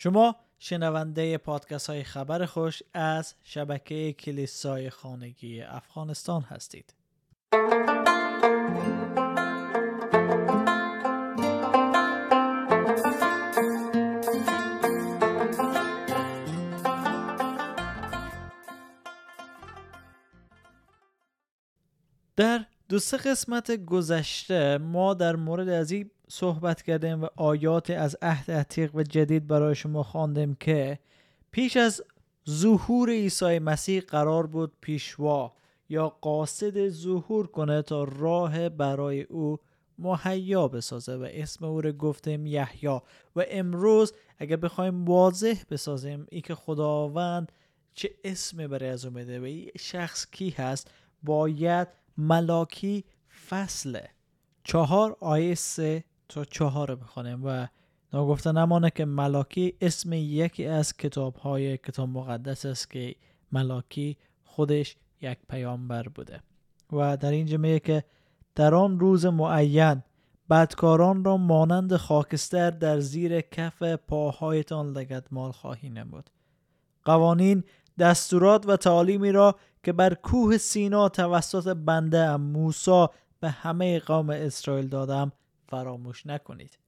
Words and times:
شما 0.00 0.36
شنونده 0.58 1.38
پادکست 1.38 1.90
های 1.90 2.04
خبر 2.04 2.46
خوش 2.46 2.82
از 2.94 3.34
شبکه 3.42 4.12
کلیسای 4.12 4.90
خانگی 4.90 5.62
افغانستان 5.62 6.42
هستید. 6.42 6.94
در 22.36 22.64
دو 22.88 22.98
سه 22.98 23.16
قسمت 23.16 23.84
گذشته 23.84 24.78
ما 24.78 25.14
در 25.14 25.36
مورد 25.36 25.68
از 25.68 25.90
این 25.90 26.10
صحبت 26.28 26.82
کردیم 26.82 27.22
و 27.22 27.26
آیات 27.36 27.90
از 27.90 28.16
عهد 28.22 28.50
عتیق 28.50 28.94
و 28.94 29.02
جدید 29.02 29.46
برای 29.46 29.74
شما 29.74 30.02
خواندیم 30.02 30.54
که 30.54 30.98
پیش 31.50 31.76
از 31.76 32.02
ظهور 32.50 33.10
عیسی 33.10 33.58
مسیح 33.58 34.00
قرار 34.00 34.46
بود 34.46 34.72
پیشوا 34.80 35.52
یا 35.88 36.08
قاصد 36.08 36.88
ظهور 36.88 37.46
کنه 37.46 37.82
تا 37.82 38.04
راه 38.04 38.68
برای 38.68 39.22
او 39.22 39.58
مهیا 39.98 40.68
بسازه 40.68 41.16
و 41.16 41.26
اسم 41.30 41.64
او 41.64 41.80
رو 41.80 41.92
گفتیم 41.92 42.46
یحیی. 42.46 43.00
و 43.36 43.44
امروز 43.50 44.12
اگر 44.38 44.56
بخوایم 44.56 45.04
واضح 45.04 45.62
بسازیم 45.70 46.26
ای 46.30 46.40
که 46.40 46.54
خداوند 46.54 47.52
چه 47.94 48.10
اسمی 48.24 48.66
برای 48.66 48.88
از 48.88 49.04
اومده 49.04 49.40
و 49.40 49.44
این 49.44 49.70
شخص 49.78 50.26
کی 50.30 50.50
هست 50.50 50.90
باید 51.22 51.88
ملاکی 52.18 53.04
فصل 53.48 54.00
چهار 54.64 55.16
آیه 55.20 55.54
سه 55.54 56.04
تا 56.28 56.44
چهار 56.44 56.94
بخوانیم 56.94 57.40
و 57.44 57.66
ناگفته 58.12 58.52
نمانه 58.52 58.90
که 58.90 59.04
ملاکی 59.04 59.74
اسم 59.80 60.12
یکی 60.12 60.66
از 60.66 60.96
کتاب 60.96 61.36
های 61.36 61.76
کتاب 61.76 62.08
مقدس 62.08 62.66
است 62.66 62.90
که 62.90 63.14
ملاکی 63.52 64.16
خودش 64.44 64.96
یک 65.20 65.38
پیامبر 65.48 66.02
بوده. 66.02 66.40
و 66.92 67.16
در 67.16 67.30
اینجا 67.30 67.56
میگه 67.56 67.80
که 67.80 68.04
در 68.54 68.74
آن 68.74 69.00
روز 69.00 69.26
معین 69.26 70.02
بدکاران 70.50 71.24
را 71.24 71.36
مانند 71.36 71.96
خاکستر 71.96 72.70
در 72.70 73.00
زیر 73.00 73.40
کف 73.40 73.82
پاهایتان 73.82 74.92
لگدمال 74.92 75.52
خواهی 75.52 75.88
نمود. 75.88 76.30
قوانین 77.04 77.64
دستورات 77.98 78.68
و 78.68 78.76
تعالیمی 78.76 79.32
را 79.32 79.54
که 79.82 79.92
بر 79.92 80.14
کوه 80.14 80.56
سینا 80.58 81.08
توسط 81.08 81.68
بنده 81.68 82.36
موسا 82.36 83.10
به 83.40 83.50
همه 83.50 83.98
قوم 83.98 84.30
اسرائیل 84.30 84.88
دادم 84.88 85.32
فراموش 85.68 86.26
نکنید. 86.26 86.78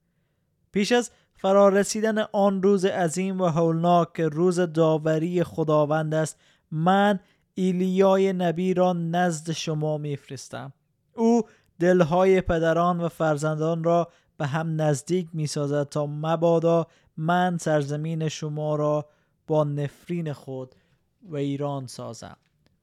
پیش 0.71 0.91
از 0.91 1.11
فرارسیدن 1.35 2.17
آن 2.17 2.63
روز 2.63 2.85
عظیم 2.85 3.41
و 3.41 3.45
هولناک 3.45 4.21
روز 4.21 4.59
داوری 4.59 5.43
خداوند 5.43 6.13
است 6.13 6.39
من 6.71 7.19
ایلیای 7.53 8.33
نبی 8.33 8.73
را 8.73 8.93
نزد 8.93 9.51
شما 9.51 9.97
میفرستم. 9.97 10.73
او 11.15 11.41
دلهای 11.79 12.41
پدران 12.41 13.01
و 13.01 13.09
فرزندان 13.09 13.83
را 13.83 14.07
به 14.37 14.47
هم 14.47 14.81
نزدیک 14.81 15.29
می 15.33 15.47
سازد 15.47 15.89
تا 15.89 16.05
مبادا 16.05 16.87
من 17.17 17.57
سرزمین 17.57 18.29
شما 18.29 18.75
را 18.75 19.05
با 19.47 19.63
نفرین 19.63 20.33
خود 20.33 20.75
و 21.23 21.35
ایران 21.35 21.87
سازم 21.87 22.37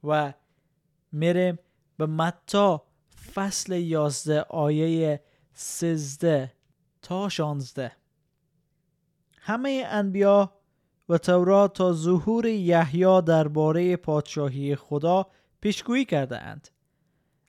و 0.04 0.32
میریم 1.12 1.58
به 1.96 2.06
متا 2.06 2.82
فصل 3.34 3.72
یازده 3.72 4.40
آیه 4.40 5.20
سزده 5.60 6.52
تا 7.02 7.28
شانزده. 7.28 7.92
همه 9.38 9.84
انبیا 9.86 10.52
و 11.08 11.18
تورات 11.18 11.76
تا 11.76 11.92
ظهور 11.92 12.46
یحیی 12.46 13.22
درباره 13.22 13.96
پادشاهی 13.96 14.76
خدا 14.76 15.26
پیشگویی 15.60 16.04
کرده 16.04 16.38
اند. 16.38 16.68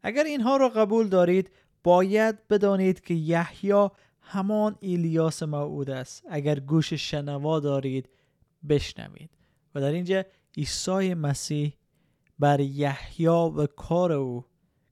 اگر 0.03 0.23
اینها 0.23 0.57
را 0.57 0.69
قبول 0.69 1.07
دارید 1.07 1.51
باید 1.83 2.47
بدانید 2.47 3.01
که 3.01 3.13
یحیی 3.13 3.89
همان 4.21 4.75
ایلیاس 4.79 5.43
موعود 5.43 5.89
است. 5.89 6.23
اگر 6.29 6.59
گوش 6.59 6.93
شنوا 6.93 7.59
دارید 7.59 8.09
بشنوید. 8.69 9.29
و 9.75 9.81
در 9.81 9.91
اینجا 9.91 10.23
عیسی 10.57 11.13
مسیح 11.13 11.73
بر 12.39 12.59
یحیی 12.59 13.27
و 13.27 13.65
کار 13.65 14.11
او 14.11 14.45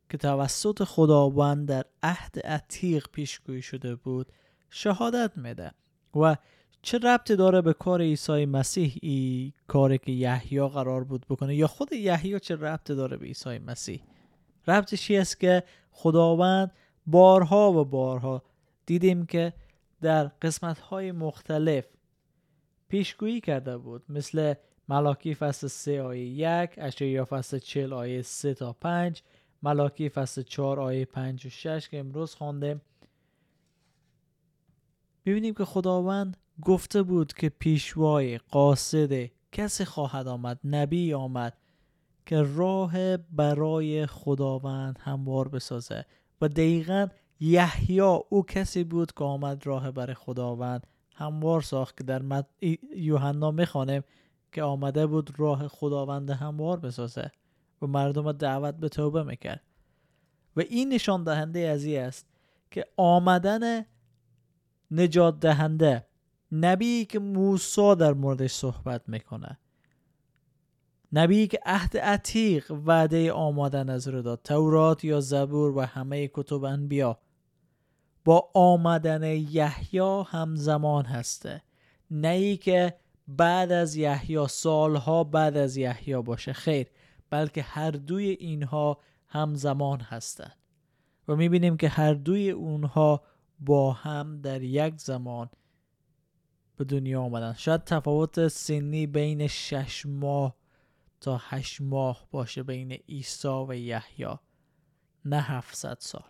که 0.09 0.17
توسط 0.17 0.83
خداوند 0.83 1.67
در 1.67 1.85
عهد 2.03 2.39
عتیق 2.39 3.07
پیشگویی 3.11 3.61
شده 3.61 3.95
بود 3.95 4.27
شهادت 4.69 5.31
میده 5.35 5.71
و 6.15 6.37
چه 6.81 6.97
ربطی 6.97 7.35
داره 7.35 7.61
به 7.61 7.73
کار 7.73 8.01
عیسی 8.01 8.45
مسیح 8.45 8.95
ای 9.01 9.53
کاری 9.67 9.97
که 9.97 10.11
یحیی 10.11 10.67
قرار 10.67 11.03
بود 11.03 11.25
بکنه؟ 11.29 11.55
یا 11.55 11.67
خود 11.67 11.93
یحیی 11.93 12.39
چه 12.39 12.55
ربطی 12.55 12.95
داره 12.95 13.17
به 13.17 13.25
عیسی 13.25 13.59
مسیح؟ 13.59 14.01
ربطش 14.67 15.11
است 15.11 15.39
که 15.39 15.63
خداوند 15.91 16.71
بارها 17.07 17.71
و 17.71 17.85
بارها 17.85 18.43
دیدیم 18.85 19.25
که 19.25 19.53
در 20.01 20.23
قسمت 20.23 20.79
های 20.79 21.11
مختلف 21.11 21.85
پیشگویی 22.87 23.41
کرده 23.41 23.77
بود 23.77 24.03
مثل 24.09 24.53
ملاکی 24.89 25.35
فصل 25.35 25.67
3 25.67 26.01
آیه 26.01 26.25
1 26.63 26.69
اشعیا 26.77 27.25
فصل 27.25 27.59
40 27.59 27.93
آیه 27.93 28.21
3 28.21 28.53
تا 28.53 28.73
5 28.73 29.23
ملاکی 29.63 30.09
فصل 30.09 30.41
4 30.41 30.79
آیه 30.79 31.05
5 31.05 31.45
و 31.45 31.49
6 31.49 31.89
که 31.89 31.99
امروز 31.99 32.35
خواندیم 32.35 32.81
ببینیم 35.25 35.53
که 35.53 35.65
خداوند 35.65 36.37
گفته 36.61 37.03
بود 37.03 37.33
که 37.33 37.49
پیشوای 37.49 38.37
قاصد 38.37 39.29
کسی 39.51 39.85
خواهد 39.85 40.27
آمد 40.27 40.59
نبی 40.63 41.13
آمد 41.13 41.57
که 42.25 42.41
راه 42.41 43.17
برای 43.17 44.05
خداوند 44.05 44.99
هموار 45.01 45.47
بسازه 45.47 46.05
و 46.41 46.47
دقیقا 46.47 47.07
یحیی 47.39 47.99
او 47.99 48.45
کسی 48.47 48.83
بود 48.83 49.11
که 49.11 49.23
آمد 49.23 49.67
راه 49.67 49.91
برای 49.91 50.13
خداوند 50.13 50.87
هموار 51.15 51.61
ساخت 51.61 51.97
که 51.97 52.03
در. 52.03 52.43
یوحنا 52.95 53.51
می‌خوانیم 53.51 54.03
که 54.51 54.63
آمده 54.63 55.07
بود 55.07 55.39
راه 55.39 55.67
خداوند 55.67 56.29
هموار 56.29 56.79
بسازه 56.79 57.31
و 57.81 57.87
مردم 57.87 58.31
دعوت 58.31 58.75
به 58.75 58.89
توبه 58.89 59.23
می‌کرد. 59.23 59.61
و 60.55 60.59
این 60.59 60.93
نشان 60.93 61.23
دهنده 61.23 61.59
از 61.59 61.87
است 61.87 62.25
که 62.71 62.85
آمدن 62.97 63.85
نجات 64.91 65.39
دهنده 65.39 66.07
نبی 66.51 67.05
که 67.05 67.19
موسی 67.19 67.95
در 67.95 68.13
موردش 68.13 68.51
صحبت 68.51 69.01
می‌کنه. 69.07 69.57
نبی 71.13 71.47
که 71.47 71.59
عهد 71.65 71.97
عتیق 71.97 72.71
وعده 72.71 73.31
آمدن 73.31 73.89
از 73.89 74.07
رو 74.07 74.21
داد. 74.21 74.41
تورات 74.43 75.03
یا 75.03 75.19
زبور 75.19 75.77
و 75.77 75.81
همه 75.81 76.29
کتب 76.33 76.63
انبیا. 76.63 77.19
با 78.25 78.49
آمدن 78.53 79.23
یحیی 79.23 80.23
همزمان 80.27 81.05
هسته. 81.05 81.61
نه 82.11 82.27
ای 82.27 82.57
که 82.57 82.93
بعد 83.27 83.71
از 83.71 83.95
یحیی 83.95 84.47
سالها 84.47 85.23
بعد 85.23 85.57
از 85.57 85.77
یحیی 85.77 86.21
باشه. 86.21 86.53
خیر. 86.53 86.87
بلکه 87.29 87.61
هر 87.61 87.91
دوی 87.91 88.29
اینها 88.29 88.99
همزمان 89.27 90.01
هستند. 90.01 90.57
و 91.27 91.35
می‌بینیم 91.35 91.77
که 91.77 91.89
هر 91.89 92.13
دوی 92.13 92.49
اونها 92.49 93.23
با 93.59 93.93
هم 93.93 94.41
در 94.41 94.61
یک 94.61 94.97
زمان 94.97 95.49
به 96.77 96.83
دنیا 96.83 97.21
آمدن. 97.21 97.53
شاید 97.53 97.83
تفاوت 97.83 98.47
سنی 98.47 99.07
بین 99.07 99.47
شش 99.47 100.05
ماه 100.05 100.55
تا 101.21 101.41
هشت 101.41 101.81
ماه 101.81 102.27
باشه 102.31 102.63
بین 102.63 102.91
عیسی 102.91 103.47
و 103.47 103.73
یحیی. 103.73 104.35
نه 105.25 105.41
700 105.41 105.97
سال. 105.99 106.23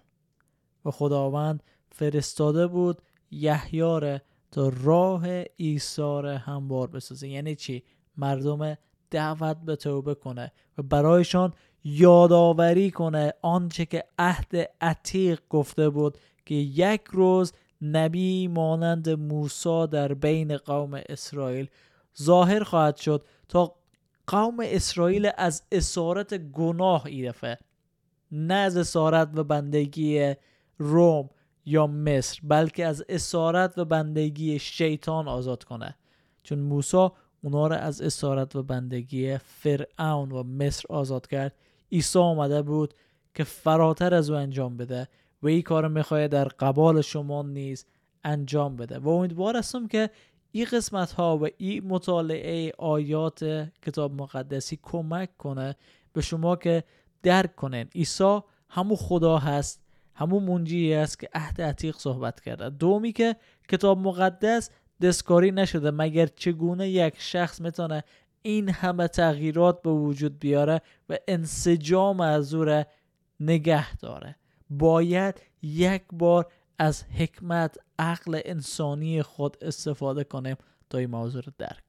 و 0.86 0.92
خداوند 0.92 1.64
فرستاده 1.92 2.68
بود 2.68 3.02
یحیی 3.32 4.20
تا 4.52 4.72
راه 4.84 5.28
عیسی 5.44 6.02
هموار 6.22 6.88
بسازه 6.88 7.28
یعنی 7.28 7.56
چی؟ 7.56 7.84
مردم 8.18 8.78
دعوت 9.12 9.58
به 9.58 9.76
توبه 9.76 10.16
کنه 10.16 10.52
و 10.78 10.84
برایشان 10.84 11.54
یادآوری 11.84 12.92
کنه 12.92 13.34
آنچه 13.42 13.86
که 13.86 14.04
عهد 14.20 14.56
عتیق 14.82 15.42
گفته 15.50 15.90
بود 15.90 16.18
که 16.46 16.56
یک 16.56 17.02
روز 17.12 17.54
نبی 17.82 18.48
مانند 18.48 19.10
موسی 19.10 19.88
در 19.88 20.14
بین 20.14 20.58
قوم 20.58 21.02
اسرائیل 21.10 21.70
ظاهر 22.22 22.64
خواهد 22.64 22.98
شد 22.98 23.26
تا 23.50 23.76
قوم 24.28 24.58
اسرائیل 24.62 25.32
از 25.38 25.64
اسارت 25.72 26.38
گناه 26.38 27.06
ای 27.06 27.28
دفعه 27.28 27.58
نه 28.32 28.54
از 28.54 28.78
اسارت 28.78 29.30
و 29.34 29.44
بندگی 29.44 30.34
روم 30.78 31.30
یا 31.66 31.88
مصر 31.88 32.40
بلکه 32.44 32.86
از 32.86 33.06
اسارت 33.10 33.78
و 33.78 33.86
بندگی 33.86 34.60
شیطان 34.60 35.28
آزاد 35.28 35.64
کنه. 35.64 35.96
چون 36.44 36.60
موسی 36.60 37.10
اونا 37.42 37.68
را 37.68 37.76
از 37.76 38.02
اسارت 38.02 38.56
و 38.56 38.64
بندگی 38.64 39.38
فرعون 39.38 40.32
و 40.32 40.44
مصر 40.44 40.86
آزاد 40.90 41.28
کرد. 41.28 41.56
عیسی 41.92 42.20
آمده 42.20 42.62
بود 42.62 42.94
که 43.34 43.44
فراتر 43.44 44.14
از 44.14 44.30
او 44.30 44.36
انجام 44.36 44.78
بده 44.78 45.08
و 45.42 45.48
این 45.48 45.62
کار 45.62 45.88
می‌خواد 45.88 46.30
در 46.30 46.48
قبال 46.48 47.02
شما 47.02 47.42
نیز 47.42 47.86
انجام 48.24 48.76
بده. 48.76 49.00
و 49.00 49.10
امیدوار 49.10 49.58
هستم 49.58 49.88
که 49.88 50.10
این 50.52 50.66
قسمت 50.72 51.12
ها 51.12 51.38
و 51.38 51.48
این 51.58 51.88
مطالعه 51.88 52.72
آیات 52.78 53.70
کتاب 53.82 54.22
مقدسی 54.22 54.80
کمک 54.82 55.38
کنه 55.38 55.76
به 56.14 56.22
شما 56.22 56.56
که 56.56 56.84
درک 57.24 57.56
کنین. 57.56 57.88
عیسی 57.96 58.40
همون 58.70 58.96
خدا 58.96 59.38
هست 59.38 59.82
همون 60.14 60.44
منجی 60.44 60.94
است 60.94 61.20
که 61.20 61.30
عهد 61.34 61.62
عتیق 61.62 61.98
صحبت 61.98 62.40
کرده. 62.40 62.70
دومی 62.70 63.12
که 63.12 63.36
کتاب 63.70 64.00
مقدس 64.00 64.70
دستکاری 65.02 65.52
نشده 65.52 65.92
مگر 65.92 66.26
چگونه 66.26 66.90
یک 66.90 67.14
شخص 67.18 67.62
می‌تونه 67.62 68.04
این 68.42 68.70
همه 68.70 69.08
تغییرات 69.08 69.82
به 69.82 69.90
وجود 69.90 70.40
بیاره 70.40 70.82
و 71.10 71.18
انسجام 71.28 72.22
از 72.22 72.54
او 72.54 72.84
نگه 73.40 73.96
داره؟ 73.96 74.36
باید 74.70 75.42
یک 75.62 76.04
بار 76.14 76.52
از 76.80 77.04
حکمت 77.04 77.78
عقل 78.00 78.42
انسانی 78.46 79.24
خود 79.24 79.58
استفاده 79.62 80.24
کنیم 80.24 80.56
تا 80.90 80.98
این 80.98 81.10
موضوع 81.10 81.44
درک 81.58 81.87